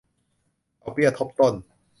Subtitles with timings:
[0.81, 1.53] ดอกเบี้ยทบต้น